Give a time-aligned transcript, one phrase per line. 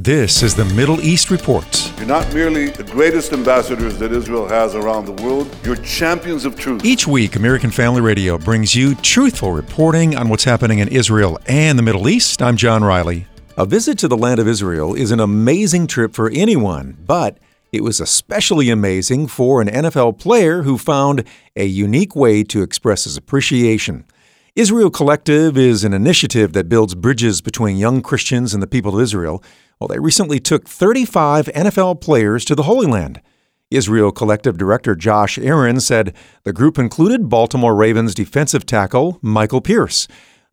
[0.00, 1.92] This is the Middle East Report.
[1.98, 6.56] You're not merely the greatest ambassadors that Israel has around the world, you're champions of
[6.56, 6.84] truth.
[6.84, 11.76] Each week, American Family Radio brings you truthful reporting on what's happening in Israel and
[11.76, 12.40] the Middle East.
[12.40, 13.26] I'm John Riley.
[13.56, 17.36] A visit to the land of Israel is an amazing trip for anyone, but
[17.72, 21.24] it was especially amazing for an NFL player who found
[21.56, 24.04] a unique way to express his appreciation.
[24.58, 29.00] Israel Collective is an initiative that builds bridges between young Christians and the people of
[29.00, 29.40] Israel.
[29.78, 33.20] Well, they recently took 35 NFL players to the Holy Land.
[33.70, 40.08] Israel Collective Director Josh Aaron said the group included Baltimore Ravens defensive tackle Michael Pierce.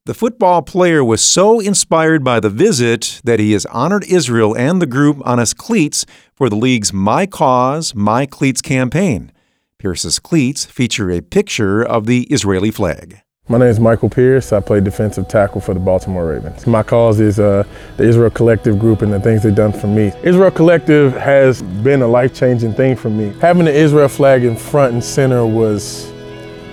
[0.05, 4.79] The football player was so inspired by the visit that he has honored Israel and
[4.79, 9.31] the group on his cleats for the league's My Cause, My Cleats campaign.
[9.79, 13.23] Pierce's cleats feature a picture of the Israeli flag.
[13.47, 14.51] My name is Michael Pierce.
[14.53, 16.65] I play defensive tackle for the Baltimore Ravens.
[16.65, 17.63] My cause is uh,
[17.95, 20.11] the Israel Collective Group and the things they've done for me.
[20.23, 23.35] Israel Collective has been a life-changing thing for me.
[23.41, 26.11] Having the Israel flag in front and center was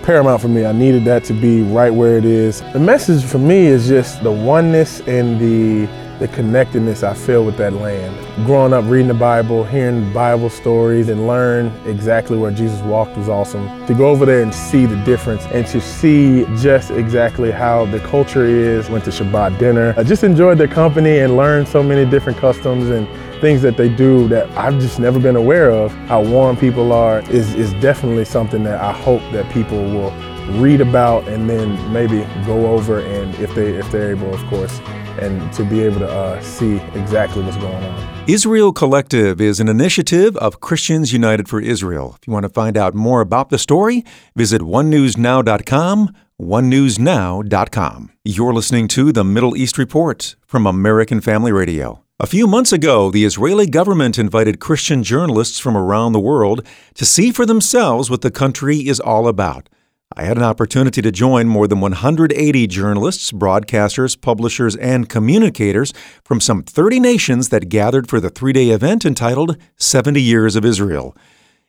[0.02, 0.64] paramount for me.
[0.64, 2.62] I needed that to be right where it is.
[2.72, 5.86] The message for me is just the oneness and the
[6.22, 8.16] the connectedness I feel with that land.
[8.46, 13.28] Growing up reading the Bible, hearing Bible stories, and learn exactly where Jesus walked was
[13.28, 13.66] awesome.
[13.88, 17.98] To go over there and see the difference and to see just exactly how the
[17.98, 18.88] culture is.
[18.88, 19.94] Went to Shabbat dinner.
[19.96, 23.08] I just enjoyed their company and learned so many different customs and
[23.40, 25.92] things that they do that I've just never been aware of.
[26.06, 30.12] How warm people are is, is definitely something that I hope that people will
[30.60, 34.80] read about and then maybe go over and if they if they're able of course
[35.18, 38.24] and to be able to uh, see exactly what's going on.
[38.28, 42.16] Israel Collective is an initiative of Christians United for Israel.
[42.20, 44.04] If you want to find out more about the story,
[44.36, 48.12] visit onenewsnow.com, onenewsnow.com.
[48.24, 52.02] You're listening to the Middle East Report from American Family Radio.
[52.20, 57.04] A few months ago, the Israeli government invited Christian journalists from around the world to
[57.04, 59.68] see for themselves what the country is all about.
[60.14, 66.40] I had an opportunity to join more than 180 journalists, broadcasters, publishers, and communicators from
[66.40, 71.16] some 30 nations that gathered for the three day event entitled 70 Years of Israel.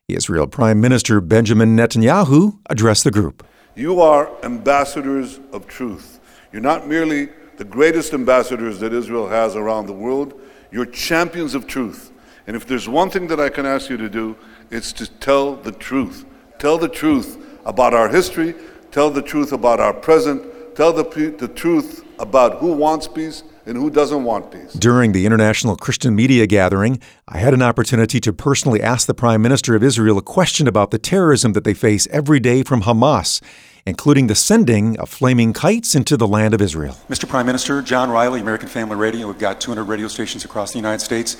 [0.09, 3.45] Israel Prime Minister Benjamin Netanyahu addressed the group.
[3.75, 6.19] You are ambassadors of truth.
[6.51, 10.39] You're not merely the greatest ambassadors that Israel has around the world,
[10.71, 12.11] you're champions of truth.
[12.45, 14.35] And if there's one thing that I can ask you to do,
[14.69, 16.25] it's to tell the truth.
[16.59, 18.55] Tell the truth about our history,
[18.91, 21.03] tell the truth about our present, tell the,
[21.37, 24.73] the truth about who wants peace and who doesn't want peace.
[24.73, 29.41] During the International Christian Media Gathering, I had an opportunity to personally ask the Prime
[29.41, 33.41] Minister of Israel a question about the terrorism that they face every day from Hamas,
[33.85, 36.97] including the sending of flaming kites into the land of Israel.
[37.09, 37.27] Mr.
[37.27, 41.03] Prime Minister, John Riley, American Family Radio, we've got 200 radio stations across the United
[41.03, 41.37] States.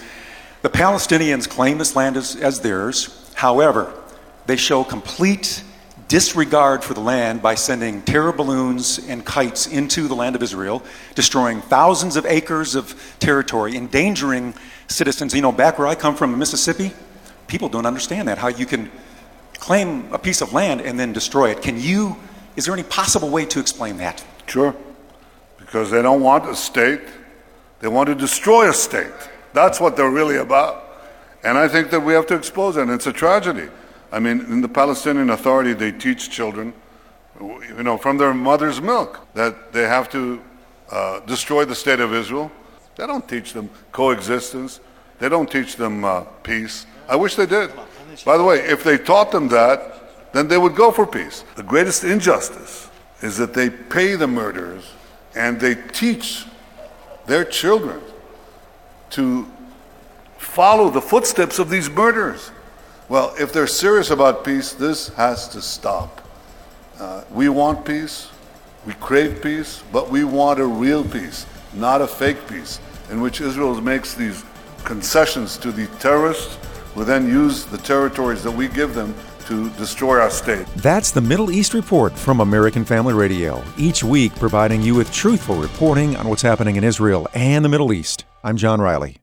[0.61, 3.31] The Palestinians claim this land as, as theirs.
[3.35, 3.93] However,
[4.45, 5.63] they show complete
[6.13, 10.83] disregard for the land by sending terror balloons and kites into the land of Israel,
[11.15, 14.53] destroying thousands of acres of territory, endangering
[14.87, 15.33] citizens.
[15.33, 16.93] You know, back where I come from in Mississippi,
[17.47, 18.91] people don't understand that, how you can
[19.55, 21.63] claim a piece of land and then destroy it.
[21.63, 22.15] Can you,
[22.55, 24.23] is there any possible way to explain that?
[24.45, 24.75] Sure.
[25.57, 27.01] Because they don't want a state,
[27.79, 29.11] they want to destroy a state.
[29.53, 31.09] That's what they're really about.
[31.43, 33.67] And I think that we have to expose it, and it's a tragedy.
[34.13, 36.71] I mean, in the Palestinian Authority, they teach children,
[37.41, 40.39] you know, from their mother's milk, that they have to
[40.91, 42.51] uh, destroy the state of Israel.
[42.95, 44.81] They don't teach them coexistence.
[45.17, 46.85] They don't teach them uh, peace.
[47.09, 47.71] I wish they did.
[48.23, 51.43] By the way, if they taught them that, then they would go for peace.
[51.55, 52.91] The greatest injustice
[53.21, 54.91] is that they pay the murderers
[55.35, 56.45] and they teach
[57.25, 57.99] their children
[59.11, 59.47] to
[60.37, 62.51] follow the footsteps of these murderers.
[63.13, 66.27] Well, if they're serious about peace, this has to stop.
[66.99, 68.31] Uh, we want peace,
[68.87, 72.79] we crave peace, but we want a real peace, not a fake peace,
[73.11, 74.43] in which Israel makes these
[74.83, 76.57] concessions to the terrorists
[76.95, 79.13] who then use the territories that we give them
[79.45, 80.65] to destroy our state.
[80.77, 85.57] That's the Middle East Report from American Family Radio, each week providing you with truthful
[85.57, 88.25] reporting on what's happening in Israel and the Middle East.
[88.43, 89.22] I'm John Riley.